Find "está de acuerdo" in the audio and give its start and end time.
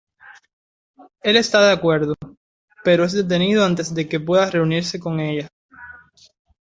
1.37-2.15